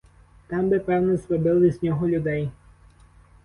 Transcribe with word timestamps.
Там 0.47 0.69
би, 0.69 0.79
певне, 0.79 1.17
зробили 1.17 1.71
з 1.71 1.83
нього 1.83 2.07
людей! 2.07 2.51